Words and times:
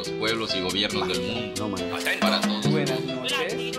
los 0.00 0.08
pueblos 0.18 0.54
y 0.56 0.62
gobiernos 0.62 1.08
del 1.08 1.20
mundo. 1.20 1.68
No. 1.68 1.76
Para 2.20 2.40
todos. 2.40 2.70
Buenas 2.70 3.04
noches. 3.04 3.76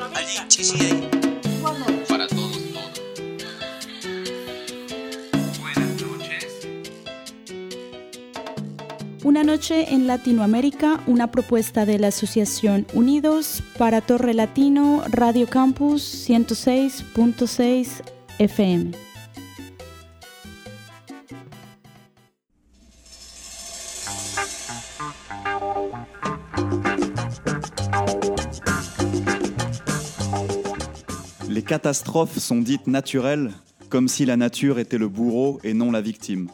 Para 2.07 2.27
todos, 2.27 2.59
todos. 2.73 2.99
Buenas 5.59 6.01
noches. 6.01 6.67
Una 9.23 9.43
noche 9.43 9.93
en 9.93 10.05
Latinoamérica, 10.05 10.99
una 11.07 11.31
propuesta 11.31 11.87
de 11.87 11.97
la 11.97 12.09
Asociación 12.09 12.85
Unidos 12.93 13.63
para 13.79 14.01
Torre 14.01 14.35
Latino 14.35 15.03
Radio 15.09 15.47
Campus 15.47 16.29
106.6 16.29 18.03
FM. 18.37 19.10
Les 31.49 31.63
catastrophes 31.63 32.37
sont 32.37 32.61
dites 32.61 32.87
naturelles, 32.87 33.51
comme 33.89 34.07
si 34.07 34.25
la 34.25 34.37
nature 34.37 34.79
était 34.79 34.97
le 34.97 35.09
bourreau 35.09 35.59
et 35.63 35.73
non 35.73 35.91
la 35.91 36.01
victime. 36.01 36.49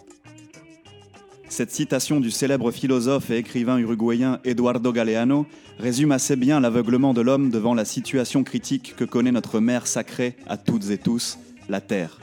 Cette 1.50 1.72
citation 1.72 2.20
du 2.20 2.30
célèbre 2.30 2.72
philosophe 2.72 3.30
et 3.30 3.38
écrivain 3.38 3.78
uruguayen 3.78 4.40
Eduardo 4.44 4.92
Galeano 4.92 5.46
résume 5.80 6.12
assez 6.12 6.36
bien 6.36 6.60
l'aveuglement 6.60 7.14
de 7.14 7.22
l'homme 7.22 7.52
devant 7.52 7.74
la 7.74 7.86
situation 7.86 8.44
critique 8.44 8.96
que 8.98 9.06
connaît 9.06 9.32
notre 9.32 9.60
mère 9.60 9.88
sacrée 9.88 10.36
à 10.48 10.58
toutes 10.58 10.90
et 10.90 10.98
tous, 10.98 11.38
la 11.70 11.80
Terre. 11.80 12.20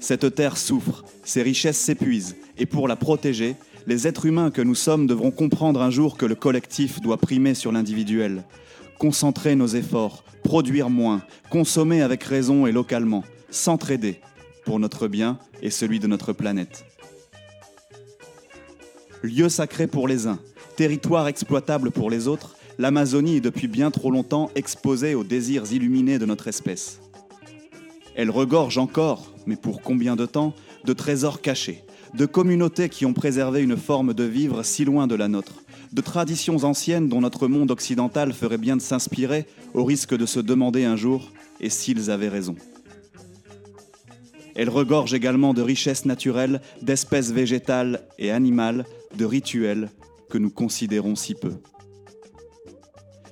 Cette 0.00 0.34
Terre 0.34 0.56
souffre, 0.56 1.04
ses 1.24 1.42
richesses 1.42 1.78
s'épuisent, 1.78 2.36
et 2.56 2.66
pour 2.66 2.88
la 2.88 2.96
protéger, 2.96 3.56
les 3.86 4.06
êtres 4.06 4.26
humains 4.26 4.50
que 4.50 4.62
nous 4.62 4.74
sommes 4.74 5.06
devront 5.06 5.30
comprendre 5.30 5.82
un 5.82 5.90
jour 5.90 6.16
que 6.16 6.26
le 6.26 6.34
collectif 6.34 7.00
doit 7.00 7.18
primer 7.18 7.54
sur 7.54 7.72
l'individuel, 7.72 8.44
concentrer 8.98 9.56
nos 9.56 9.66
efforts, 9.66 10.24
produire 10.42 10.90
moins, 10.90 11.22
consommer 11.50 12.02
avec 12.02 12.22
raison 12.24 12.66
et 12.66 12.72
localement, 12.72 13.24
s'entraider 13.50 14.20
pour 14.64 14.78
notre 14.80 15.08
bien 15.08 15.38
et 15.62 15.70
celui 15.70 16.00
de 16.00 16.06
notre 16.06 16.32
planète. 16.32 16.86
Lieu 19.22 19.48
sacré 19.48 19.86
pour 19.86 20.08
les 20.08 20.26
uns, 20.26 20.38
territoire 20.76 21.28
exploitable 21.28 21.90
pour 21.90 22.10
les 22.10 22.28
autres, 22.28 22.56
l'Amazonie 22.78 23.36
est 23.36 23.40
depuis 23.40 23.68
bien 23.68 23.90
trop 23.90 24.10
longtemps 24.10 24.50
exposée 24.54 25.14
aux 25.14 25.24
désirs 25.24 25.72
illuminés 25.72 26.18
de 26.18 26.26
notre 26.26 26.48
espèce. 26.48 27.00
Elle 28.16 28.30
regorge 28.30 28.78
encore, 28.78 29.32
mais 29.46 29.56
pour 29.56 29.82
combien 29.82 30.16
de 30.16 30.26
temps, 30.26 30.54
de 30.84 30.92
trésors 30.92 31.40
cachés, 31.40 31.83
de 32.14 32.26
communautés 32.26 32.88
qui 32.88 33.06
ont 33.06 33.12
préservé 33.12 33.62
une 33.62 33.76
forme 33.76 34.14
de 34.14 34.24
vivre 34.24 34.62
si 34.62 34.84
loin 34.84 35.06
de 35.06 35.16
la 35.16 35.28
nôtre, 35.28 35.64
de 35.92 36.00
traditions 36.00 36.62
anciennes 36.64 37.08
dont 37.08 37.20
notre 37.20 37.48
monde 37.48 37.70
occidental 37.70 38.32
ferait 38.32 38.58
bien 38.58 38.76
de 38.76 38.82
s'inspirer 38.82 39.46
au 39.74 39.84
risque 39.84 40.16
de 40.16 40.26
se 40.26 40.40
demander 40.40 40.84
un 40.84 40.96
jour 40.96 41.32
et 41.60 41.70
s'ils 41.70 42.10
avaient 42.10 42.28
raison. 42.28 42.54
Elle 44.54 44.70
regorge 44.70 45.12
également 45.12 45.52
de 45.52 45.62
richesses 45.62 46.04
naturelles, 46.04 46.60
d'espèces 46.82 47.32
végétales 47.32 48.06
et 48.18 48.30
animales, 48.30 48.84
de 49.16 49.24
rituels 49.24 49.90
que 50.30 50.38
nous 50.38 50.50
considérons 50.50 51.16
si 51.16 51.34
peu. 51.34 51.54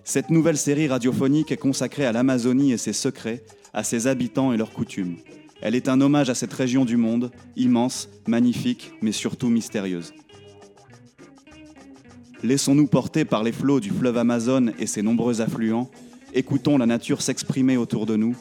Cette 0.03 0.31
nouvelle 0.31 0.59
série 0.59 0.89
radiophonique 0.89 1.53
est 1.53 1.57
consacrée 1.57 2.07
à 2.07 2.13
l'Amazonie 2.13 2.73
et 2.73 2.79
ses 2.79 2.93
secrets, 2.93 3.45
à 3.73 3.85
ses 3.85 4.09
habitants 4.09 4.53
et 4.53 4.57
leurs 4.57 4.73
coutumes. 4.73 5.17
Elle 5.63 5.77
est 5.77 5.89
un 5.89 6.01
hommage 6.01 6.29
à 6.29 6.35
cette 6.35 6.53
région 6.53 6.85
du 6.85 6.97
monde, 6.97 7.31
immense, 7.55 8.09
magnifique, 8.27 8.91
mais 9.01 9.13
surtout 9.13 9.49
mystérieuse. 9.49 10.13
Laissons-nous 12.43 12.89
porter 12.89 13.25
par 13.25 13.45
les 13.45 13.53
flots 13.53 13.79
du 13.79 13.91
fleuve 13.91 14.19
Amazone 14.19 14.73
et 14.81 14.89
ses 14.89 15.03
nombreux 15.03 15.41
affluents, 15.41 15.89
écoutons 16.35 16.79
la 16.79 16.87
nature 16.87 17.23
s'exprimer 17.23 17.77
autour 17.77 18.07
de 18.07 18.17
nous. 18.17 18.37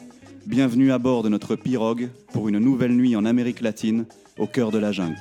Bienvenue 0.46 0.90
à 0.90 0.98
bord 0.98 1.22
de 1.22 1.28
notre 1.28 1.54
pirogue 1.54 2.10
pour 2.32 2.48
une 2.48 2.58
nouvelle 2.58 2.96
nuit 2.96 3.14
en 3.14 3.24
Amérique 3.24 3.60
latine, 3.60 4.06
au 4.36 4.48
cœur 4.48 4.72
de 4.72 4.78
la 4.78 4.90
jungle. 4.90 5.16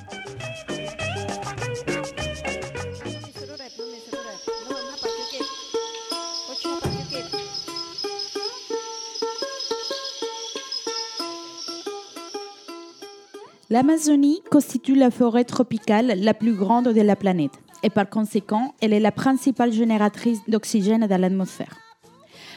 L'Amazonie 13.72 14.42
constitue 14.52 14.96
la 14.96 15.10
forêt 15.12 15.46
tropicale 15.46 16.16
la 16.18 16.34
plus 16.34 16.52
grande 16.52 16.90
de 16.90 17.00
la 17.00 17.16
planète 17.16 17.54
et 17.84 17.90
par 17.90 18.10
conséquent, 18.10 18.76
elle 18.82 18.92
est 18.92 19.00
la 19.00 19.14
principale 19.14 19.72
génératrice 19.72 20.42
d'oxygène 20.50 21.08
dans 21.08 21.22
l'atmosphère. 21.22 21.78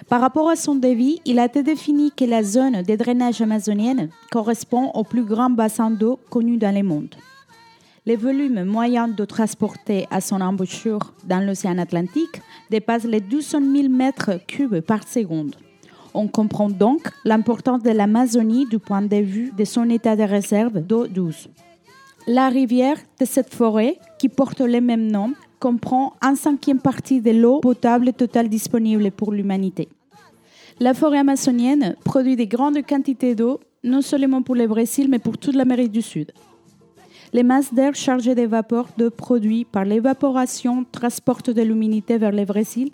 Par 0.09 0.21
rapport 0.21 0.49
à 0.49 0.57
son 0.57 0.75
débit, 0.75 1.21
il 1.25 1.39
a 1.39 1.45
été 1.45 1.63
défini 1.63 2.11
que 2.11 2.25
la 2.25 2.43
zone 2.43 2.83
de 2.83 2.97
drainage 2.97 3.41
amazonienne 3.41 4.09
correspond 4.33 4.91
au 4.95 5.05
plus 5.05 5.23
grand 5.23 5.51
bassin 5.51 5.93
d'eau 5.93 6.19
connu 6.31 6.57
dans 6.57 6.75
le 6.75 6.83
monde. 6.83 7.15
Le 8.07 8.17
volume 8.17 8.65
moyen 8.65 9.07
d'eau 9.07 9.27
transporté 9.27 10.09
à 10.11 10.21
son 10.21 10.41
embouchure 10.41 11.15
dans 11.29 11.47
l'océan 11.47 11.79
Atlantique 11.79 12.43
dépasse 12.71 13.05
les 13.05 13.21
200 13.21 13.61
000 13.61 13.89
mètres 13.89 14.33
cubes 14.49 14.81
par 14.81 15.07
seconde. 15.07 15.55
On 16.17 16.29
comprend 16.29 16.69
donc 16.69 17.09
l'importance 17.25 17.83
de 17.83 17.91
l'Amazonie 17.91 18.67
du 18.67 18.79
point 18.79 19.03
de 19.03 19.17
vue 19.17 19.53
de 19.57 19.65
son 19.65 19.91
état 19.91 20.15
de 20.15 20.23
réserve 20.23 20.81
d'eau 20.81 21.09
douce. 21.09 21.49
La 22.29 22.49
rivière 22.49 22.97
de 23.21 23.25
cette 23.25 23.53
forêt, 23.53 23.99
qui 24.19 24.29
porte 24.29 24.61
le 24.61 24.81
même 24.81 25.11
nom, 25.11 25.35
comprend 25.59 26.15
un 26.23 26.37
cinquième 26.37 26.81
partie 26.81 27.21
de 27.21 27.33
l'eau 27.33 27.59
potable 27.59 28.13
totale 28.13 28.49
disponible 28.49 29.11
pour 29.11 29.33
l'humanité. 29.33 29.89
La 30.79 30.95
forêt 30.95 31.19
amazonienne 31.19 31.97
produit 32.05 32.37
de 32.37 32.45
grandes 32.45 32.87
quantités 32.87 33.35
d'eau, 33.35 33.61
non 33.83 34.01
seulement 34.01 34.43
pour 34.43 34.55
le 34.55 34.67
Brésil, 34.69 35.09
mais 35.11 35.19
pour 35.19 35.37
toute 35.37 35.55
l'Amérique 35.57 35.93
du 35.93 36.03
Sud. 36.03 36.33
Les 37.33 37.43
masses 37.43 37.75
d'air 37.75 37.95
chargées 37.97 38.37
de 38.37 38.43
vapeur 38.47 38.89
de 38.97 39.09
produits 39.09 39.65
par 39.65 39.85
l'évaporation 39.85 40.85
transportent 40.93 41.51
de 41.51 41.63
l'humidité 41.63 42.19
vers 42.19 42.31
le 42.31 42.45
Brésil. 42.45 42.91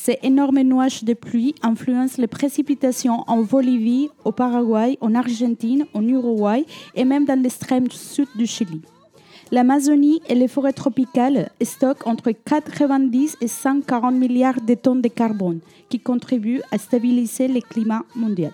Ces 0.00 0.16
énormes 0.22 0.62
nuages 0.62 1.02
de 1.02 1.12
pluie 1.12 1.56
influencent 1.60 2.22
les 2.22 2.28
précipitations 2.28 3.24
en 3.26 3.42
Bolivie, 3.42 4.10
au 4.24 4.30
Paraguay, 4.30 4.96
en 5.00 5.16
Argentine, 5.16 5.86
en 5.92 6.06
Uruguay 6.06 6.64
et 6.94 7.04
même 7.04 7.24
dans 7.24 7.42
l'extrême 7.42 7.90
sud 7.90 8.28
du 8.36 8.46
Chili. 8.46 8.80
L'Amazonie 9.50 10.22
et 10.28 10.36
les 10.36 10.46
forêts 10.46 10.72
tropicales 10.72 11.50
stockent 11.60 12.06
entre 12.06 12.30
90 12.30 13.38
et 13.40 13.48
140 13.48 14.14
milliards 14.14 14.60
de 14.60 14.74
tonnes 14.74 15.02
de 15.02 15.08
carbone 15.08 15.58
qui 15.88 15.98
contribuent 15.98 16.62
à 16.70 16.78
stabiliser 16.78 17.48
le 17.48 17.60
climat 17.60 18.04
mondial. 18.14 18.52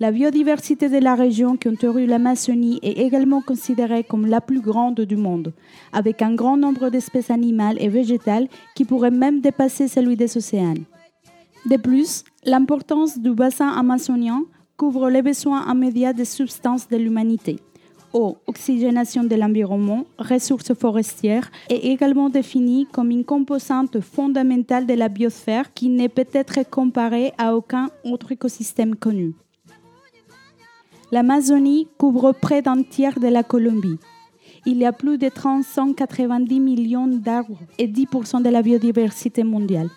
La 0.00 0.12
biodiversité 0.12 0.88
de 0.88 0.98
la 0.98 1.16
région 1.16 1.56
qui 1.56 1.68
entoure 1.68 1.98
l'Amazonie 1.98 2.78
est 2.82 3.00
également 3.00 3.40
considérée 3.40 4.04
comme 4.04 4.26
la 4.26 4.40
plus 4.40 4.60
grande 4.60 5.00
du 5.00 5.16
monde, 5.16 5.52
avec 5.92 6.22
un 6.22 6.36
grand 6.36 6.56
nombre 6.56 6.88
d'espèces 6.88 7.32
animales 7.32 7.76
et 7.80 7.88
végétales 7.88 8.46
qui 8.76 8.84
pourraient 8.84 9.10
même 9.10 9.40
dépasser 9.40 9.88
celui 9.88 10.14
des 10.14 10.36
océans. 10.36 10.74
De 11.66 11.76
plus, 11.76 12.22
l'importance 12.44 13.18
du 13.18 13.32
bassin 13.32 13.70
amazonien 13.70 14.44
couvre 14.76 15.10
les 15.10 15.20
besoins 15.20 15.66
immédiats 15.68 16.12
des 16.12 16.24
substances 16.24 16.86
de 16.86 16.96
l'humanité. 16.96 17.56
Eau, 18.12 18.36
oxygénation 18.46 19.24
de 19.24 19.34
l'environnement, 19.34 20.04
ressources 20.16 20.74
forestières 20.74 21.50
est 21.68 21.84
également 21.84 22.28
définie 22.30 22.86
comme 22.92 23.10
une 23.10 23.24
composante 23.24 24.00
fondamentale 24.00 24.86
de 24.86 24.94
la 24.94 25.08
biosphère 25.08 25.74
qui 25.74 25.88
ne 25.88 26.06
peut 26.06 26.28
être 26.32 26.70
comparée 26.70 27.32
à 27.36 27.56
aucun 27.56 27.90
autre 28.04 28.30
écosystème 28.30 28.94
connu. 28.94 29.34
L'Amazonie 31.10 31.88
couvre 31.96 32.32
près 32.32 32.60
d'un 32.60 32.82
tiers 32.82 33.18
de 33.18 33.28
la 33.28 33.42
Colombie. 33.42 33.98
Il 34.66 34.76
y 34.76 34.84
a 34.84 34.92
plus 34.92 35.16
de 35.16 35.30
390 35.30 36.60
millions 36.60 37.06
d'arbres 37.06 37.58
et 37.78 37.88
10% 37.88 38.42
de 38.42 38.50
la 38.50 38.60
biodiversité 38.60 39.42
mondiale. 39.42 39.88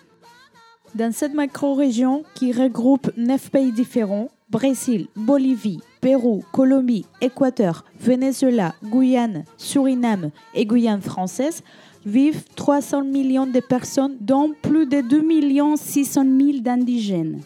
Dans 0.94 1.12
cette 1.12 1.34
macro-région 1.34 2.22
qui 2.34 2.52
regroupe 2.52 3.10
neuf 3.18 3.50
pays 3.50 3.72
différents, 3.72 4.28
Brésil, 4.48 5.08
Bolivie, 5.14 5.80
Pérou, 6.00 6.42
Colombie, 6.50 7.04
Équateur, 7.20 7.84
Venezuela, 8.00 8.74
Guyane, 8.82 9.44
Suriname 9.58 10.30
et 10.54 10.64
Guyane 10.64 11.02
française, 11.02 11.62
vivent 12.06 12.44
300 12.56 13.04
millions 13.04 13.46
de 13.46 13.60
personnes, 13.60 14.16
dont 14.20 14.54
plus 14.62 14.86
de 14.86 15.02
2 15.02 15.76
600 15.76 16.24
000 16.24 16.58
d'indigènes. 16.60 17.40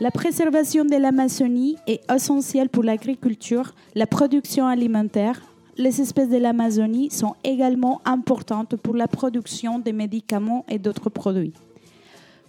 La 0.00 0.10
préservation 0.10 0.84
de 0.84 0.96
l'Amazonie 0.96 1.76
est 1.86 2.10
essentielle 2.10 2.68
pour 2.68 2.82
l'agriculture, 2.82 3.74
la 3.94 4.06
production 4.06 4.66
alimentaire. 4.66 5.40
Les 5.76 6.00
espèces 6.00 6.28
de 6.28 6.38
l'Amazonie 6.38 7.10
sont 7.10 7.34
également 7.44 8.00
importantes 8.04 8.76
pour 8.76 8.96
la 8.96 9.06
production 9.06 9.78
de 9.78 9.92
médicaments 9.92 10.64
et 10.68 10.78
d'autres 10.78 11.10
produits. 11.10 11.52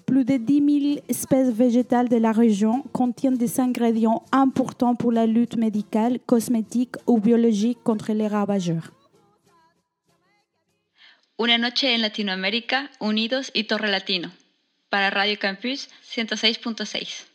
Plus 0.05 0.25
de 0.25 0.37
10 0.37 0.81
000 0.95 1.01
espèces 1.09 1.49
végétales 1.49 2.09
de 2.09 2.17
la 2.17 2.31
région 2.31 2.83
contiennent 2.93 3.37
des 3.37 3.59
ingrédients 3.59 4.23
importants 4.31 4.95
pour 4.95 5.11
la 5.11 5.25
lutte 5.25 5.55
médicale, 5.55 6.19
cosmétique 6.25 6.95
ou 7.07 7.19
biologique 7.19 7.79
contre 7.83 8.13
les 8.13 8.27
ravageurs. 8.27 8.91
Noche 11.39 11.83
en 11.83 12.01
Latinoamérica, 12.01 12.89
Unidos 13.01 13.51
y 13.53 13.65
Torre. 13.65 14.01
Para 14.89 15.09
Radio 15.09 15.37
Campus 15.39 15.87
106.6. 16.03 17.32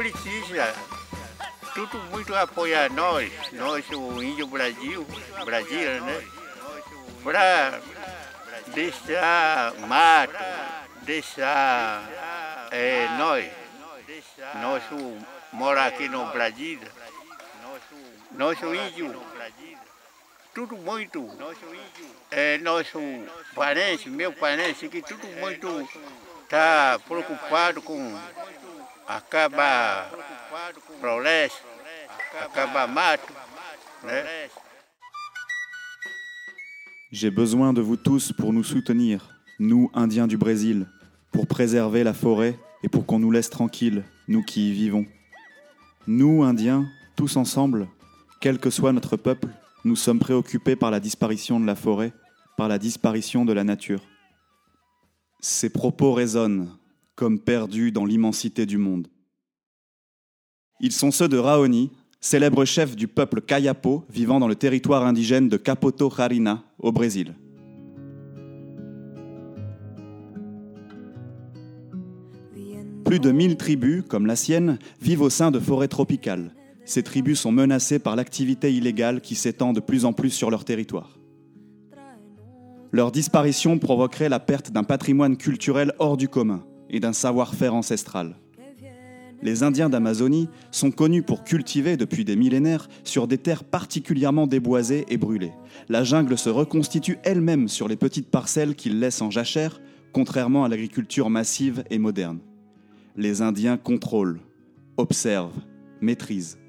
precisa. 0.00 0.74
Tudo 1.74 1.98
muito 2.10 2.34
apoiar 2.34 2.90
nós, 2.90 3.30
nós, 3.52 3.84
o 3.90 4.22
Índio 4.22 4.46
Brasil, 4.46 5.06
Brasil, 5.44 6.02
né? 6.02 6.26
Para 7.22 7.80
deixar 8.68 9.74
mato, 9.86 10.34
deixar 11.02 12.02
é, 12.70 13.06
nós, 13.18 13.44
nós 14.62 14.82
o- 14.90 15.18
morar 15.52 15.86
aqui 15.86 16.08
no 16.08 16.24
Brasil, 16.32 16.80
nosso 18.32 18.74
índio, 18.74 19.22
tudo 20.54 20.76
muito, 20.78 21.28
é, 22.30 22.56
nosso 22.58 22.98
parente, 23.54 24.08
meu 24.08 24.32
parente, 24.32 24.88
que 24.88 25.02
tudo 25.02 25.26
muito 25.38 25.88
está 26.44 26.98
preocupado 27.06 27.80
com 27.82 28.18
mato, 32.88 33.32
né? 34.04 34.48
J'ai 37.12 37.30
besoin 37.30 37.72
de 37.72 37.80
vous 37.80 37.96
tous 37.96 38.32
pour 38.32 38.52
nous 38.52 38.62
soutenir, 38.62 39.42
nous, 39.58 39.90
Indiens 39.94 40.28
du 40.28 40.36
Brésil, 40.36 40.86
pour 41.32 41.48
préserver 41.48 42.04
la 42.04 42.14
forêt 42.14 42.56
et 42.84 42.88
pour 42.88 43.04
qu'on 43.04 43.18
nous 43.18 43.32
laisse 43.32 43.50
tranquilles, 43.50 44.04
nous 44.28 44.44
qui 44.44 44.70
y 44.70 44.72
vivons. 44.72 45.06
Nous, 46.06 46.44
Indiens, 46.44 46.86
tous 47.16 47.36
ensemble, 47.36 47.88
quel 48.40 48.60
que 48.60 48.70
soit 48.70 48.92
notre 48.92 49.16
peuple, 49.16 49.48
nous 49.84 49.96
sommes 49.96 50.20
préoccupés 50.20 50.76
par 50.76 50.92
la 50.92 51.00
disparition 51.00 51.58
de 51.58 51.66
la 51.66 51.74
forêt, 51.74 52.12
par 52.56 52.68
la 52.68 52.78
disparition 52.78 53.44
de 53.44 53.52
la 53.52 53.64
nature. 53.64 54.02
Ces 55.40 55.70
propos 55.70 56.12
résonnent 56.12 56.78
comme 57.14 57.38
perdus 57.38 57.92
dans 57.92 58.04
l'immensité 58.04 58.66
du 58.66 58.78
monde. 58.78 59.08
Ils 60.80 60.92
sont 60.92 61.10
ceux 61.10 61.28
de 61.28 61.36
Raoni, 61.36 61.90
célèbre 62.20 62.64
chef 62.64 62.96
du 62.96 63.06
peuple 63.06 63.42
Kayapo 63.42 64.04
vivant 64.10 64.40
dans 64.40 64.48
le 64.48 64.54
territoire 64.54 65.04
indigène 65.04 65.48
de 65.48 65.56
Capoto 65.56 66.10
Jarina, 66.10 66.62
au 66.78 66.92
Brésil. 66.92 67.34
Plus 73.04 73.20
de 73.20 73.32
1000 73.32 73.56
tribus, 73.56 74.04
comme 74.08 74.26
la 74.26 74.36
sienne, 74.36 74.78
vivent 75.02 75.22
au 75.22 75.30
sein 75.30 75.50
de 75.50 75.58
forêts 75.58 75.88
tropicales. 75.88 76.54
Ces 76.84 77.02
tribus 77.02 77.40
sont 77.40 77.52
menacées 77.52 77.98
par 77.98 78.16
l'activité 78.16 78.72
illégale 78.72 79.20
qui 79.20 79.34
s'étend 79.34 79.72
de 79.72 79.80
plus 79.80 80.04
en 80.04 80.12
plus 80.12 80.30
sur 80.30 80.50
leur 80.50 80.64
territoire. 80.64 81.18
Leur 82.92 83.12
disparition 83.12 83.78
provoquerait 83.78 84.28
la 84.28 84.40
perte 84.40 84.70
d'un 84.70 84.84
patrimoine 84.84 85.36
culturel 85.36 85.92
hors 85.98 86.16
du 86.16 86.28
commun 86.28 86.64
et 86.90 87.00
d'un 87.00 87.12
savoir-faire 87.12 87.74
ancestral. 87.74 88.36
Les 89.42 89.62
Indiens 89.62 89.88
d'Amazonie 89.88 90.48
sont 90.70 90.90
connus 90.90 91.22
pour 91.22 91.44
cultiver 91.44 91.96
depuis 91.96 92.26
des 92.26 92.36
millénaires 92.36 92.88
sur 93.04 93.26
des 93.26 93.38
terres 93.38 93.64
particulièrement 93.64 94.46
déboisées 94.46 95.06
et 95.08 95.16
brûlées. 95.16 95.52
La 95.88 96.04
jungle 96.04 96.36
se 96.36 96.50
reconstitue 96.50 97.18
elle-même 97.22 97.68
sur 97.68 97.88
les 97.88 97.96
petites 97.96 98.30
parcelles 98.30 98.74
qu'ils 98.74 99.00
laissent 99.00 99.22
en 99.22 99.30
jachère, 99.30 99.80
contrairement 100.12 100.64
à 100.64 100.68
l'agriculture 100.68 101.30
massive 101.30 101.84
et 101.88 101.98
moderne. 101.98 102.40
Les 103.16 103.40
Indiens 103.40 103.78
contrôlent, 103.78 104.40
observent, 104.98 105.58
maîtrisent. 106.02 106.59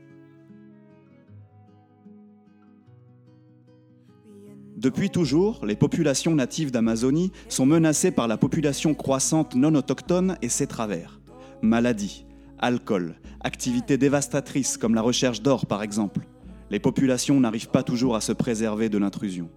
Depuis 4.81 5.12
toujours, 5.12 5.63
les 5.63 5.75
populations 5.75 6.33
natives 6.33 6.72
d'Amazonie 6.72 7.31
sont 7.50 7.68
menacées 7.68 8.10
par 8.10 8.28
la 8.28 8.36
population 8.36 8.95
croissante 8.95 9.54
non 9.54 9.75
autochtone 9.75 10.39
et 10.42 10.50
ses 10.50 10.66
travers. 10.66 11.19
Maladies, 11.62 12.25
alcool, 12.57 13.13
activités 13.42 14.00
dévastatrices 14.00 14.78
comme 14.78 14.95
la 14.95 15.04
recherche 15.04 15.44
d'or 15.44 15.68
par 15.68 15.83
exemple. 15.83 16.22
Les 16.72 16.80
populations 16.80 17.39
n'arrivent 17.39 17.69
pas 17.69 17.83
toujours 17.83 18.16
à 18.16 18.22
se 18.22 18.31
préserver 18.31 18.89
de 18.89 18.98
l'intrusion. 18.98 19.51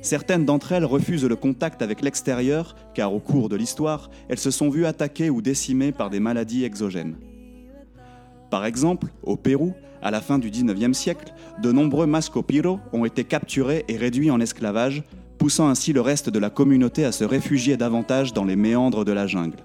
Certaines 0.00 0.44
d'entre 0.44 0.70
elles 0.70 0.84
refusent 0.84 1.24
le 1.24 1.34
contact 1.34 1.82
avec 1.82 2.00
l'extérieur 2.00 2.76
car 2.94 3.12
au 3.12 3.18
cours 3.18 3.48
de 3.48 3.56
l'histoire, 3.56 4.10
elles 4.28 4.38
se 4.38 4.52
sont 4.52 4.70
vues 4.70 4.86
attaquées 4.86 5.30
ou 5.30 5.42
décimées 5.42 5.90
par 5.90 6.08
des 6.08 6.20
maladies 6.20 6.62
exogènes. 6.62 7.16
Par 8.50 8.64
exemple, 8.64 9.08
au 9.22 9.36
Pérou, 9.36 9.74
à 10.02 10.10
la 10.10 10.20
fin 10.20 10.38
du 10.38 10.50
19e 10.50 10.92
siècle, 10.92 11.32
de 11.62 11.70
nombreux 11.70 12.06
Mascopiro 12.06 12.80
ont 12.92 13.04
été 13.04 13.24
capturés 13.24 13.84
et 13.88 13.96
réduits 13.96 14.30
en 14.30 14.40
esclavage, 14.40 15.04
poussant 15.38 15.68
ainsi 15.68 15.92
le 15.92 16.00
reste 16.00 16.30
de 16.30 16.38
la 16.38 16.50
communauté 16.50 17.04
à 17.04 17.12
se 17.12 17.24
réfugier 17.24 17.76
davantage 17.76 18.32
dans 18.32 18.44
les 18.44 18.56
méandres 18.56 19.04
de 19.04 19.12
la 19.12 19.26
jungle, 19.26 19.58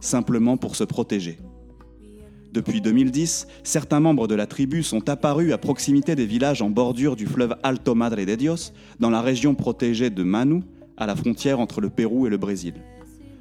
simplement 0.00 0.56
pour 0.56 0.76
se 0.76 0.84
protéger. 0.84 1.38
Depuis 2.52 2.80
2010, 2.80 3.48
certains 3.64 4.00
membres 4.00 4.28
de 4.28 4.34
la 4.34 4.46
tribu 4.46 4.82
sont 4.82 5.08
apparus 5.08 5.52
à 5.52 5.58
proximité 5.58 6.14
des 6.14 6.26
villages 6.26 6.62
en 6.62 6.70
bordure 6.70 7.16
du 7.16 7.26
fleuve 7.26 7.56
Alto 7.62 7.94
Madre 7.94 8.24
de 8.24 8.34
Dios, 8.34 8.72
dans 9.00 9.10
la 9.10 9.20
région 9.20 9.54
protégée 9.54 10.10
de 10.10 10.22
Manu, 10.22 10.62
à 10.96 11.06
la 11.06 11.16
frontière 11.16 11.60
entre 11.60 11.80
le 11.80 11.90
Pérou 11.90 12.26
et 12.26 12.30
le 12.30 12.38
Brésil. 12.38 12.74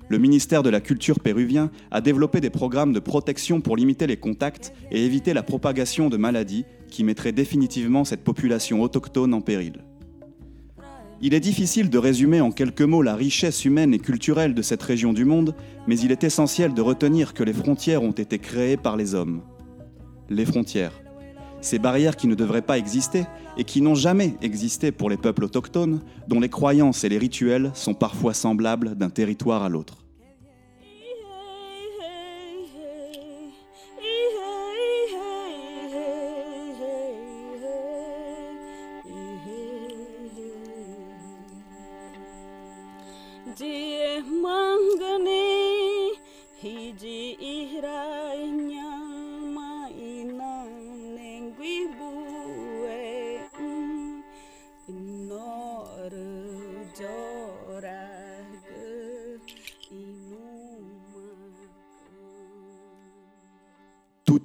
Le 0.08 0.20
ministère 0.20 0.62
de 0.62 0.70
la 0.70 0.82
Culture 0.82 1.20
péruvien 1.20 1.72
a 1.90 2.00
développé 2.00 2.40
des 2.40 2.52
programmes 2.52 2.94
de 2.94 3.00
protection 3.00 3.60
pour 3.60 3.76
limiter 3.76 4.06
les 4.06 4.18
contacts 4.18 4.72
et 4.92 5.04
éviter 5.04 5.34
la 5.34 5.42
propagation 5.42 6.10
de 6.10 6.18
maladies 6.18 6.66
qui 6.90 7.04
mettraient 7.04 7.32
définitivement 7.32 8.06
cette 8.06 8.24
population 8.24 8.82
autochtone 8.82 9.34
en 9.34 9.42
péril. 9.42 9.84
Il 11.22 11.34
est 11.34 11.40
difficile 11.40 11.90
de 11.90 11.98
résumer 11.98 12.42
en 12.42 12.52
quelques 12.52 12.82
mots 12.82 13.02
la 13.02 13.16
richesse 13.16 13.66
humaine 13.66 13.94
et 13.94 14.00
culturelle 14.00 14.54
de 14.54 14.62
cette 14.62 14.84
région 14.84 15.12
du 15.12 15.26
monde, 15.26 15.56
mais 15.88 15.98
il 15.98 16.12
est 16.12 16.24
essentiel 16.24 16.74
de 16.74 16.82
retenir 16.82 17.34
que 17.34 17.44
les 17.44 17.54
frontières 17.54 18.04
ont 18.04 18.12
été 18.12 18.38
créées 18.38 18.78
par 18.78 18.98
les 18.98 19.16
hommes. 19.16 19.42
Les 20.30 20.46
frontières. 20.46 21.05
Ces 21.66 21.80
barrières 21.80 22.16
qui 22.16 22.28
ne 22.28 22.36
devraient 22.36 22.62
pas 22.62 22.78
exister 22.78 23.26
et 23.58 23.64
qui 23.64 23.82
n'ont 23.82 23.96
jamais 23.96 24.36
existé 24.44 24.92
pour 24.92 25.10
les 25.10 25.18
peuples 25.18 25.46
autochtones, 25.46 26.00
dont 26.28 26.40
les 26.40 26.48
croyances 26.48 27.04
et 27.04 27.10
les 27.10 27.18
rituels 27.18 27.72
sont 27.74 27.96
parfois 27.96 28.36
semblables 28.36 28.94
d'un 28.94 29.10
territoire 29.10 29.64
à 29.64 29.70
l'autre. 29.70 30.05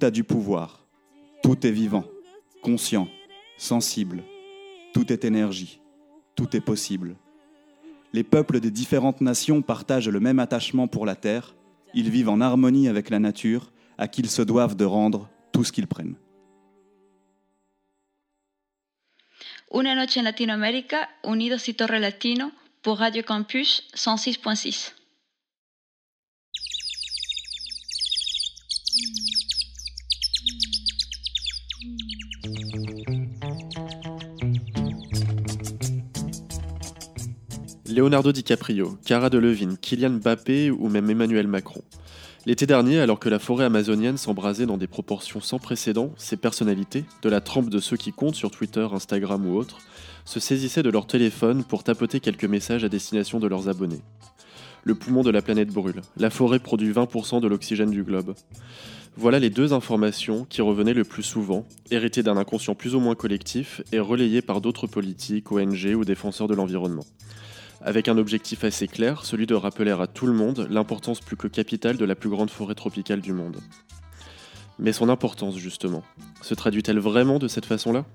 A 0.03 0.11
du 0.11 0.23
pouvoir, 0.23 0.85
tout 1.43 1.65
est 1.65 1.71
vivant, 1.71 2.05
conscient, 2.61 3.07
sensible, 3.57 4.23
tout 4.93 5.11
est 5.11 5.25
énergie, 5.25 5.79
tout 6.35 6.55
est 6.55 6.61
possible. 6.61 7.15
Les 8.13 8.23
peuples 8.23 8.59
des 8.59 8.71
différentes 8.71 9.21
nations 9.21 9.61
partagent 9.61 10.09
le 10.09 10.19
même 10.19 10.39
attachement 10.39 10.87
pour 10.87 11.05
la 11.05 11.15
terre, 11.15 11.55
ils 11.93 12.09
vivent 12.09 12.29
en 12.29 12.41
harmonie 12.41 12.87
avec 12.87 13.09
la 13.09 13.19
nature, 13.19 13.71
à 13.97 14.07
qui 14.07 14.21
ils 14.21 14.29
se 14.29 14.41
doivent 14.41 14.75
de 14.75 14.85
rendre 14.85 15.29
tout 15.51 15.63
ce 15.63 15.71
qu'ils 15.71 15.87
prennent. 15.87 16.15
Una 19.73 19.95
noche 19.95 20.17
en 20.17 20.23
Latinoamérica, 20.23 21.07
Unidos 21.23 21.67
y 21.67 21.73
Torre 21.73 21.99
Latino 21.99 22.51
pour 22.81 22.97
Radio 22.97 23.23
Campus 23.23 23.87
106.6. 23.95 25.00
Leonardo 37.91 38.31
DiCaprio, 38.31 38.97
Cara 39.05 39.29
Delevingne, 39.29 39.75
Kylian 39.75 40.11
Mbappé 40.11 40.71
ou 40.71 40.87
même 40.87 41.09
Emmanuel 41.09 41.47
Macron. 41.47 41.81
L'été 42.45 42.65
dernier, 42.65 43.01
alors 43.01 43.19
que 43.19 43.27
la 43.27 43.37
forêt 43.37 43.65
amazonienne 43.65 44.15
s'embrasait 44.15 44.65
dans 44.65 44.77
des 44.77 44.87
proportions 44.87 45.41
sans 45.41 45.59
précédent, 45.59 46.13
ces 46.15 46.37
personnalités, 46.37 47.03
de 47.21 47.27
la 47.29 47.41
trempe 47.41 47.69
de 47.69 47.79
ceux 47.79 47.97
qui 47.97 48.13
comptent 48.13 48.35
sur 48.35 48.49
Twitter, 48.49 48.87
Instagram 48.93 49.45
ou 49.45 49.57
autres, 49.57 49.79
se 50.23 50.39
saisissaient 50.39 50.83
de 50.83 50.89
leur 50.89 51.05
téléphone 51.05 51.65
pour 51.65 51.83
tapoter 51.83 52.21
quelques 52.21 52.45
messages 52.45 52.85
à 52.85 52.89
destination 52.89 53.39
de 53.39 53.47
leurs 53.47 53.67
abonnés. 53.67 54.01
Le 54.85 54.95
poumon 54.95 55.21
de 55.21 55.29
la 55.29 55.41
planète 55.41 55.69
brûle. 55.69 56.01
La 56.15 56.29
forêt 56.29 56.59
produit 56.59 56.93
20% 56.93 57.41
de 57.41 57.47
l'oxygène 57.49 57.91
du 57.91 58.03
globe. 58.03 58.35
Voilà 59.17 59.37
les 59.37 59.49
deux 59.49 59.73
informations 59.73 60.45
qui 60.49 60.61
revenaient 60.61 60.93
le 60.93 61.03
plus 61.03 61.23
souvent, 61.23 61.67
héritées 61.91 62.23
d'un 62.23 62.37
inconscient 62.37 62.73
plus 62.73 62.95
ou 62.95 63.01
moins 63.01 63.15
collectif 63.15 63.81
et 63.91 63.99
relayées 63.99 64.41
par 64.41 64.61
d'autres 64.61 64.87
politiques, 64.87 65.51
ONG 65.51 65.93
ou 65.93 66.05
défenseurs 66.05 66.47
de 66.47 66.55
l'environnement. 66.55 67.03
Avec 67.83 68.07
un 68.07 68.17
objectif 68.19 68.63
assez 68.63 68.87
clair, 68.87 69.25
celui 69.25 69.47
de 69.47 69.55
rappeler 69.55 69.89
à 69.91 70.05
tout 70.05 70.27
le 70.27 70.33
monde 70.33 70.67
l'importance 70.69 71.19
plus 71.19 71.35
que 71.35 71.47
capitale 71.47 71.97
de 71.97 72.05
la 72.05 72.13
plus 72.13 72.29
grande 72.29 72.51
forêt 72.51 72.75
tropicale 72.75 73.21
du 73.21 73.33
monde. 73.33 73.57
Mais 74.77 74.93
son 74.93 75.09
importance, 75.09 75.57
justement, 75.57 76.03
se 76.43 76.53
traduit-elle 76.53 76.99
vraiment 76.99 77.39
de 77.39 77.47
cette 77.47 77.65
façon-là? 77.65 78.05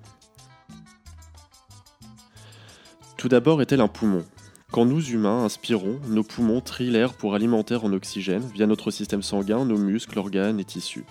Tout 3.17 3.29
d'abord 3.29 3.61
est-elle 3.61 3.81
un 3.81 3.89
poumon 3.89 4.25
Quand 4.71 4.85
nous 4.85 5.05
humains 5.11 5.45
inspirons, 5.45 5.99
nos 6.09 6.23
poumons 6.23 6.61
trient 6.61 6.91
l'air 6.91 7.15
pour 7.15 7.35
alimenter 7.35 7.75
en 7.75 7.93
oxygène 7.93 8.49
via 8.55 8.67
notre 8.67 8.93
système 8.93 9.23
sanguin, 9.23 9.65
nos 9.65 9.79
muscles, 9.79 10.19
organes 10.19 10.61
et 10.61 10.65
tissus. 10.65 11.05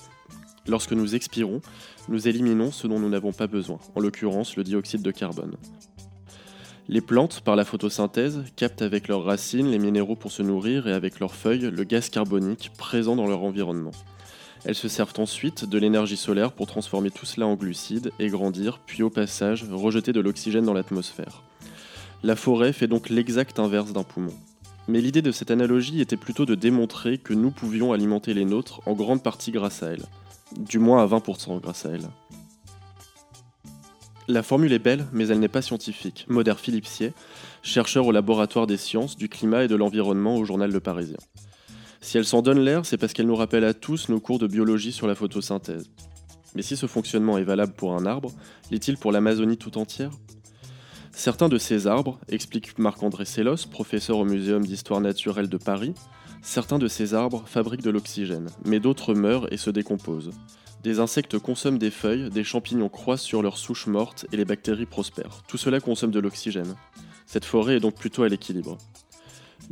Lorsque 0.66 0.94
nous 0.94 1.14
expirons, 1.14 1.62
nous 2.08 2.30
éliminons 2.30 2.72
ce 2.72 2.88
dont 2.88 3.00
nous 3.00 3.10
n'avons 3.10 3.34
pas 3.34 3.48
besoin, 3.48 3.80
en 3.96 4.00
l'occurrence 4.00 4.56
le 4.56 4.64
dioxyde 4.64 5.02
de 5.02 5.12
carbone. 5.12 5.58
Les 6.88 7.02
plantes, 7.02 7.42
par 7.42 7.56
la 7.56 7.66
photosynthèse, 7.66 8.44
captent 8.56 8.84
avec 8.84 9.08
leurs 9.08 9.24
racines 9.24 9.72
les 9.72 9.80
minéraux 9.80 10.16
pour 10.16 10.32
se 10.32 10.44
nourrir 10.44 10.88
et 10.88 10.94
avec 10.94 11.20
leurs 11.20 11.34
feuilles 11.34 11.72
le 11.72 11.84
gaz 11.84 12.10
carbonique 12.10 12.72
présent 12.78 13.16
dans 13.16 13.26
leur 13.26 13.44
environnement. 13.44 13.92
Elles 14.66 14.76
se 14.76 14.88
servent 14.88 15.20
ensuite 15.20 15.66
de 15.66 15.80
l'énergie 15.80 16.18
solaire 16.18 16.52
pour 16.52 16.68
transformer 16.68 17.10
tout 17.10 17.26
cela 17.26 17.48
en 17.48 17.56
glucides 17.56 18.12
et 18.20 18.28
grandir, 18.28 18.80
puis 18.86 19.02
au 19.02 19.10
passage 19.10 19.66
rejeter 19.72 20.14
de 20.14 20.20
l'oxygène 20.20 20.66
dans 20.66 20.74
l'atmosphère. 20.74 21.42
La 22.22 22.36
forêt 22.36 22.72
fait 22.72 22.88
donc 22.88 23.10
l'exact 23.10 23.58
inverse 23.58 23.92
d'un 23.92 24.04
poumon. 24.04 24.34
Mais 24.88 25.02
l'idée 25.02 25.24
de 25.24 25.32
cette 25.32 25.50
analogie 25.50 26.02
était 26.02 26.18
plutôt 26.18 26.46
de 26.46 26.54
démontrer 26.54 27.18
que 27.18 27.34
nous 27.34 27.50
pouvions 27.50 27.94
alimenter 27.94 28.36
les 28.36 28.46
nôtres 28.46 28.82
en 28.86 28.94
grande 28.94 29.24
partie 29.24 29.52
grâce 29.52 29.82
à 29.82 29.88
elle. 29.88 30.06
Du 30.56 30.78
moins 30.78 31.04
à 31.04 31.08
20% 31.08 31.60
grâce 31.60 31.88
à 31.88 31.90
elle. 31.90 32.10
La 34.28 34.42
formule 34.42 34.74
est 34.74 34.80
belle, 34.80 35.06
mais 35.14 35.28
elle 35.28 35.40
n'est 35.40 35.48
pas 35.48 35.62
scientifique, 35.62 36.26
modère 36.28 36.60
Philippe 36.60 36.88
Sier, 36.88 37.14
chercheur 37.62 38.08
au 38.08 38.12
laboratoire 38.12 38.66
des 38.66 38.78
sciences, 38.78 39.16
du 39.16 39.30
climat 39.30 39.66
et 39.66 39.68
de 39.68 39.76
l'environnement 39.76 40.36
au 40.36 40.46
journal 40.46 40.72
Le 40.72 40.80
Parisien. 40.80 41.20
Si 42.02 42.18
elle 42.18 42.26
s'en 42.26 42.42
donne 42.42 42.60
l'air, 42.60 42.88
c'est 42.88 42.98
parce 42.98 43.14
qu'elle 43.14 43.28
nous 43.28 43.36
rappelle 43.36 43.64
à 43.64 43.76
tous 43.76 44.10
nos 44.10 44.20
cours 44.20 44.40
de 44.40 44.48
biologie 44.48 44.92
sur 44.92 45.06
la 45.06 45.14
photosynthèse. 45.14 45.92
Mais 46.56 46.64
si 46.64 46.76
ce 46.76 46.88
fonctionnement 46.88 47.38
est 47.38 47.44
valable 47.44 47.74
pour 47.74 47.94
un 47.94 48.08
arbre, 48.08 48.32
l'est-il 48.72 48.98
pour 48.98 49.12
l'Amazonie 49.12 49.58
tout 49.58 49.78
entière? 49.78 50.12
Certains 51.12 51.48
de 51.48 51.60
ces 51.60 51.86
arbres, 51.86 52.20
explique 52.28 52.80
Marc-André 52.80 53.26
Sellos, 53.26 53.68
professeur 53.70 54.18
au 54.18 54.26
Muséum 54.26 54.66
d'histoire 54.66 55.02
naturelle 55.02 55.50
de 55.50 55.58
Paris, 55.58 55.94
certains 56.46 56.80
de 56.80 56.88
ces 56.88 57.14
arbres 57.14 57.44
fabriquent 57.46 57.84
de 57.84 57.90
l'oxygène, 57.90 58.50
mais 58.64 58.80
d'autres 58.80 59.14
meurent 59.14 59.52
et 59.52 59.58
se 59.58 59.70
décomposent. 59.70 60.32
Des 60.84 61.00
insectes 61.00 61.40
consomment 61.40 61.80
des 61.80 61.92
feuilles, 61.92 62.30
des 62.30 62.44
champignons 62.44 62.90
croissent 62.90 63.24
sur 63.24 63.42
leurs 63.42 63.58
souches 63.58 63.88
mortes 63.88 64.26
et 64.32 64.38
les 64.38 64.46
bactéries 64.46 64.86
prospèrent. 64.86 65.44
Tout 65.48 65.58
cela 65.58 65.80
consomme 65.80 66.12
de 66.12 66.20
l'oxygène. 66.20 66.76
Cette 67.26 67.46
forêt 67.46 67.78
est 67.78 67.80
donc 67.80 67.96
plutôt 67.96 68.24
à 68.24 68.30
l'équilibre. 68.30 68.78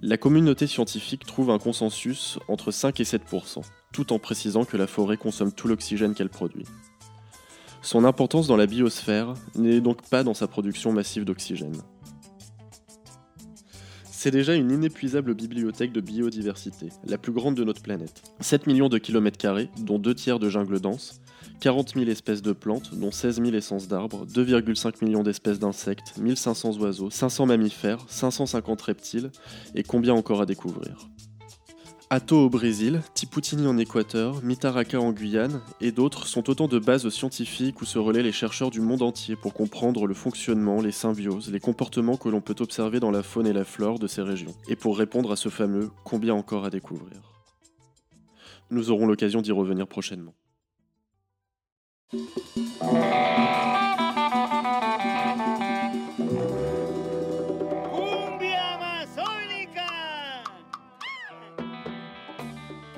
La 0.01 0.17
communauté 0.17 0.65
scientifique 0.65 1.25
trouve 1.25 1.51
un 1.51 1.59
consensus 1.59 2.39
entre 2.47 2.71
5 2.71 2.99
et 2.99 3.03
7% 3.03 3.61
tout 3.93 4.11
en 4.11 4.19
précisant 4.19 4.65
que 4.65 4.75
la 4.75 4.87
forêt 4.87 5.15
consomme 5.15 5.53
tout 5.53 5.69
l'oxygène 5.69 6.15
qu'elle 6.15 6.29
produit. 6.29 6.65
Son 7.81 8.03
importance 8.03 8.47
dans 8.47 8.57
la 8.57 8.65
biosphère 8.65 9.35
n'est 9.55 9.81
donc 9.81 10.01
pas 10.09 10.23
dans 10.23 10.33
sa 10.33 10.47
production 10.47 10.91
massive 10.91 11.23
d'oxygène. 11.23 11.81
C'est 14.23 14.31
déjà 14.31 14.55
une 14.55 14.71
inépuisable 14.71 15.33
bibliothèque 15.33 15.91
de 15.91 15.99
biodiversité, 15.99 16.87
la 17.05 17.17
plus 17.17 17.33
grande 17.33 17.55
de 17.55 17.65
notre 17.65 17.81
planète. 17.81 18.23
7 18.39 18.67
millions 18.67 18.87
de 18.87 18.97
kilomètres 18.97 19.37
carrés, 19.37 19.67
dont 19.81 19.99
deux 19.99 20.15
tiers 20.15 20.39
de 20.39 20.47
jungle 20.47 20.79
dense, 20.79 21.19
40 21.59 21.95
000 21.95 22.05
espèces 22.09 22.41
de 22.41 22.53
plantes, 22.53 22.95
dont 22.95 23.11
16 23.11 23.41
000 23.43 23.53
essences 23.53 23.89
d'arbres, 23.89 24.25
2,5 24.25 25.03
millions 25.03 25.23
d'espèces 25.23 25.59
d'insectes, 25.59 26.17
1500 26.19 26.77
oiseaux, 26.79 27.09
500 27.09 27.47
mammifères, 27.47 28.05
550 28.07 28.81
reptiles, 28.83 29.29
et 29.75 29.83
combien 29.83 30.13
encore 30.13 30.41
à 30.41 30.45
découvrir? 30.45 31.09
Hato 32.15 32.37
au 32.37 32.47
Brésil, 32.47 33.01
Tiputini 33.15 33.65
en 33.65 33.75
Équateur, 33.79 34.43
Mitaraka 34.43 35.01
en 35.01 35.11
Guyane 35.11 35.61
et 35.81 35.91
d'autres 35.91 36.27
sont 36.27 36.47
autant 36.47 36.67
de 36.67 36.77
bases 36.77 37.09
scientifiques 37.09 37.81
où 37.81 37.85
se 37.85 37.97
relaient 37.97 38.21
les 38.21 38.31
chercheurs 38.31 38.69
du 38.69 38.81
monde 38.81 39.01
entier 39.01 39.35
pour 39.35 39.55
comprendre 39.55 40.05
le 40.05 40.13
fonctionnement, 40.13 40.79
les 40.79 40.91
symbioses, 40.91 41.51
les 41.51 41.59
comportements 41.59 42.15
que 42.15 42.29
l'on 42.29 42.39
peut 42.39 42.53
observer 42.59 42.99
dans 42.99 43.09
la 43.09 43.23
faune 43.23 43.47
et 43.47 43.51
la 43.51 43.65
flore 43.65 43.97
de 43.97 44.05
ces 44.05 44.21
régions, 44.21 44.53
et 44.67 44.75
pour 44.75 44.95
répondre 44.95 45.31
à 45.31 45.35
ce 45.35 45.49
fameux 45.49 45.89
combien 46.03 46.35
encore 46.35 46.65
à 46.65 46.69
découvrir? 46.69 47.19
Nous 48.69 48.91
aurons 48.91 49.07
l'occasion 49.07 49.41
d'y 49.41 49.51
revenir 49.51 49.87
prochainement. 49.87 50.35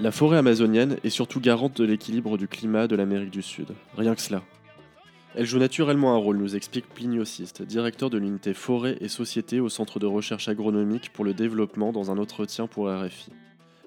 La 0.06 0.12
forêt 0.12 0.38
amazonienne 0.38 0.98
est 1.04 1.10
surtout 1.10 1.40
garante 1.40 1.82
de 1.82 1.84
l'équilibre 1.84 2.38
du 2.38 2.48
climat 2.48 2.86
de 2.86 2.96
l'Amérique 2.96 3.32
du 3.32 3.42
Sud. 3.42 3.70
Rien 3.98 4.14
que 4.14 4.22
cela. 4.22 4.44
Elle 5.34 5.48
joue 5.48 5.58
naturellement 5.58 6.14
un 6.14 6.18
rôle, 6.18 6.38
nous 6.38 6.56
explique 6.56 6.88
Plinio 6.88 7.26
Siste, 7.26 7.64
directeur 7.64 8.12
de 8.12 8.20
l'unité 8.20 8.54
Forêt 8.54 8.98
et 9.02 9.08
Société 9.08 9.60
au 9.60 9.68
Centre 9.68 9.98
de 9.98 10.06
recherche 10.06 10.48
agronomique 10.48 11.12
pour 11.12 11.26
le 11.26 11.34
développement 11.34 11.92
dans 11.92 12.12
un 12.12 12.20
entretien 12.20 12.68
pour 12.68 12.88
RFI. 12.88 13.32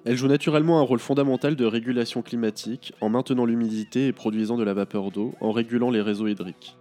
Elle 0.03 0.17
joue 0.17 0.27
naturellement 0.27 0.81
un 0.81 0.83
rôle 0.83 0.99
fondamental 0.99 1.55
de 1.55 1.63
régulation 1.63 2.21
climatique 2.21 2.91
en 2.99 3.07
maintenant 3.07 3.45
l'humidité 3.45 4.07
et 4.07 4.11
produisant 4.11 4.57
de 4.57 4.65
la 4.65 4.73
vapeur 4.73 5.11
d'eau, 5.11 5.35
en 5.39 5.53
régulant 5.53 5.89
les 5.89 6.01
réseaux 6.01 6.27
hydriques. 6.27 6.75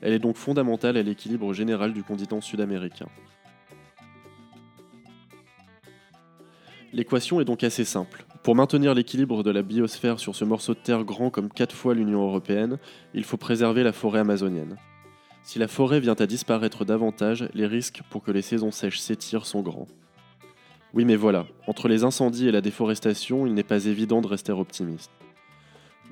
Elle 0.00 0.14
est 0.14 0.18
donc 0.18 0.36
fondamentale 0.36 0.96
à 0.96 1.02
l'équilibre 1.02 1.52
général 1.52 1.92
du 1.92 2.02
continent 2.02 2.40
sud-américain. 2.40 3.08
L'équation 6.94 7.42
est 7.42 7.44
donc 7.44 7.62
assez 7.62 7.84
simple. 7.84 8.24
Pour 8.44 8.54
maintenir 8.54 8.92
l'équilibre 8.92 9.42
de 9.42 9.50
la 9.50 9.62
biosphère 9.62 10.20
sur 10.20 10.36
ce 10.36 10.44
morceau 10.44 10.74
de 10.74 10.78
terre 10.78 11.02
grand 11.02 11.30
comme 11.30 11.48
4 11.48 11.74
fois 11.74 11.94
l'Union 11.94 12.26
européenne, 12.26 12.76
il 13.14 13.24
faut 13.24 13.38
préserver 13.38 13.82
la 13.82 13.92
forêt 13.92 14.20
amazonienne. 14.20 14.76
Si 15.42 15.58
la 15.58 15.66
forêt 15.66 15.98
vient 15.98 16.14
à 16.18 16.26
disparaître 16.26 16.84
davantage, 16.84 17.48
les 17.54 17.66
risques 17.66 18.02
pour 18.10 18.22
que 18.22 18.30
les 18.30 18.42
saisons 18.42 18.70
sèches 18.70 18.98
s'étirent 18.98 19.46
sont 19.46 19.62
grands. 19.62 19.88
Oui 20.92 21.06
mais 21.06 21.16
voilà, 21.16 21.46
entre 21.66 21.88
les 21.88 22.04
incendies 22.04 22.46
et 22.46 22.52
la 22.52 22.60
déforestation, 22.60 23.46
il 23.46 23.54
n'est 23.54 23.62
pas 23.62 23.86
évident 23.86 24.20
de 24.20 24.26
rester 24.26 24.52
optimiste. 24.52 25.10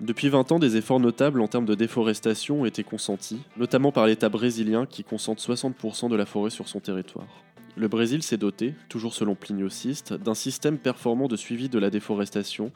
Depuis 0.01 0.31
20 0.31 0.53
ans, 0.53 0.59
des 0.59 0.79
efforts 0.79 1.01
notables 1.01 1.43
en 1.43 1.49
termes 1.49 1.67
de 1.67 1.75
déforestation 1.75 2.63
ont 2.63 2.65
été 2.65 2.83
consentis, 2.83 3.43
notamment 3.59 3.93
par 3.93 4.07
l'État 4.07 4.31
brésilien 4.31 4.87
qui 4.87 5.05
concentre 5.05 5.43
60% 5.43 6.09
de 6.09 6.17
la 6.17 6.25
forêt 6.25 6.49
sur 6.49 6.67
son 6.67 6.81
territoire. 6.81 7.29
Le 7.75 7.89
Brésil 7.89 8.23
s'est 8.23 8.37
doté, 8.37 8.75
toujours 8.91 9.15
selon 9.15 9.35
Plinio 9.35 9.71
Siste, 9.71 10.13
d'un 10.13 10.35
système 10.35 10.77
performant 10.77 11.27
de 11.27 11.37
suivi 11.37 11.71
de 11.71 11.79
la 11.79 11.89
déforestation 11.89 12.71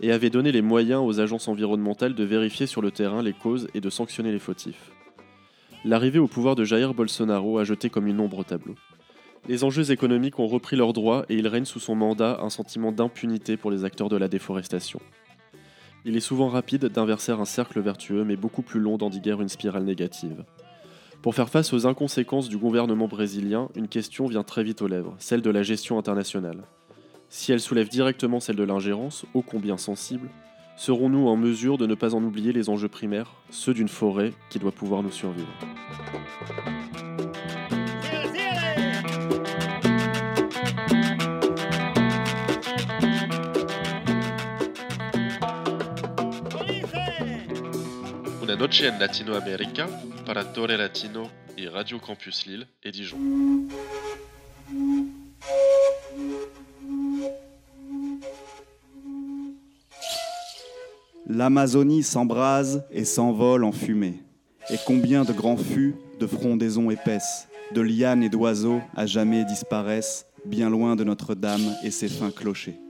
et 0.00 0.10
avait 0.10 0.30
donné 0.30 0.52
les 0.52 0.62
moyens 0.62 1.02
aux 1.04 1.20
agences 1.20 1.48
environnementales 1.48 2.14
de 2.14 2.24
vérifier 2.24 2.66
sur 2.66 2.80
le 2.80 2.90
terrain 2.90 3.22
les 3.22 3.34
causes 3.34 3.68
et 3.74 3.82
de 3.82 3.90
sanctionner 3.90 4.32
les 4.32 4.38
fautifs. 4.38 4.90
L'arrivée 5.84 6.18
au 6.18 6.28
pouvoir 6.28 6.54
de 6.54 6.64
Jair 6.64 6.94
Bolsonaro 6.94 7.58
a 7.58 7.64
jeté 7.64 7.90
comme 7.90 8.06
une 8.06 8.20
ombre 8.20 8.38
au 8.38 8.44
tableau. 8.44 8.74
Les 9.48 9.64
enjeux 9.64 9.90
économiques 9.90 10.38
ont 10.38 10.46
repris 10.46 10.76
leurs 10.76 10.92
droits 10.92 11.26
et 11.28 11.36
il 11.36 11.46
règne 11.46 11.64
sous 11.64 11.80
son 11.80 11.94
mandat 11.94 12.40
un 12.42 12.50
sentiment 12.50 12.90
d'impunité 12.90 13.56
pour 13.56 13.70
les 13.70 13.84
acteurs 13.84 14.08
de 14.08 14.16
la 14.16 14.28
déforestation. 14.28 15.00
Il 16.04 16.16
est 16.16 16.20
souvent 16.20 16.48
rapide 16.48 16.86
d'inverser 16.86 17.32
un 17.32 17.44
cercle 17.44 17.80
vertueux 17.80 18.24
mais 18.24 18.36
beaucoup 18.36 18.62
plus 18.62 18.80
long 18.80 18.96
d'endiguer 18.96 19.36
une 19.38 19.48
spirale 19.48 19.84
négative. 19.84 20.44
Pour 21.28 21.34
faire 21.34 21.50
face 21.50 21.74
aux 21.74 21.86
inconséquences 21.86 22.48
du 22.48 22.56
gouvernement 22.56 23.06
brésilien, 23.06 23.68
une 23.74 23.86
question 23.86 24.28
vient 24.28 24.44
très 24.44 24.64
vite 24.64 24.80
aux 24.80 24.86
lèvres, 24.86 25.14
celle 25.18 25.42
de 25.42 25.50
la 25.50 25.62
gestion 25.62 25.98
internationale. 25.98 26.62
Si 27.28 27.52
elle 27.52 27.60
soulève 27.60 27.90
directement 27.90 28.40
celle 28.40 28.56
de 28.56 28.62
l'ingérence, 28.62 29.26
ô 29.34 29.42
combien 29.42 29.76
sensible, 29.76 30.30
serons-nous 30.78 31.28
en 31.28 31.36
mesure 31.36 31.76
de 31.76 31.84
ne 31.84 31.94
pas 31.94 32.14
en 32.14 32.24
oublier 32.24 32.54
les 32.54 32.70
enjeux 32.70 32.88
primaires, 32.88 33.34
ceux 33.50 33.74
d'une 33.74 33.88
forêt 33.88 34.32
qui 34.48 34.58
doit 34.58 34.72
pouvoir 34.72 35.02
nous 35.02 35.10
survivre? 35.10 35.52
Noche 48.58 48.82
en 48.82 48.98
Latinoamérica, 48.98 49.86
Torre 50.52 50.76
Latino 50.76 51.28
et 51.56 51.68
Radio 51.68 52.00
Campus 52.00 52.44
Lille 52.44 52.66
et 52.82 52.90
Dijon. 52.90 53.16
L'Amazonie 61.28 62.02
s'embrase 62.02 62.84
et 62.90 63.04
s'envole 63.04 63.62
en 63.62 63.70
fumée. 63.70 64.24
Et 64.70 64.76
combien 64.84 65.24
de 65.24 65.32
grands 65.32 65.56
fûts, 65.56 65.94
de 66.18 66.26
frondaisons 66.26 66.90
épaisses, 66.90 67.46
de 67.72 67.80
lianes 67.80 68.24
et 68.24 68.28
d'oiseaux 68.28 68.80
à 68.96 69.06
jamais 69.06 69.44
disparaissent, 69.44 70.26
bien 70.44 70.68
loin 70.68 70.96
de 70.96 71.04
Notre-Dame 71.04 71.76
et 71.84 71.92
ses 71.92 72.08
fins 72.08 72.32
clochers. 72.32 72.80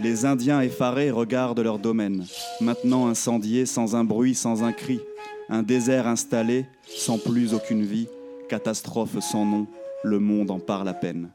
Les 0.00 0.24
Indiens 0.24 0.60
effarés 0.60 1.10
regardent 1.10 1.58
leur 1.58 1.80
domaine, 1.80 2.24
maintenant 2.60 3.08
incendié 3.08 3.66
sans 3.66 3.96
un 3.96 4.04
bruit, 4.04 4.36
sans 4.36 4.62
un 4.62 4.72
cri, 4.72 5.00
un 5.48 5.64
désert 5.64 6.06
installé, 6.06 6.66
sans 6.86 7.18
plus 7.18 7.52
aucune 7.52 7.84
vie, 7.84 8.06
catastrophe 8.48 9.18
sans 9.18 9.44
nom, 9.44 9.66
le 10.04 10.20
monde 10.20 10.52
en 10.52 10.60
parle 10.60 10.88
à 10.88 10.94
peine. 10.94 11.30